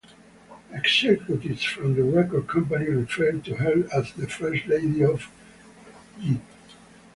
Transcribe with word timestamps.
Executives 0.73 1.61
from 1.63 1.93
the 1.93 2.01
record 2.01 2.47
company 2.47 2.87
referred 2.89 3.45
to 3.45 3.53
her 3.57 3.83
as 3.93 4.11
"the 4.13 4.27
First 4.27 4.65
Lady 4.65 5.03
of 5.05 5.29
J". 6.19 6.41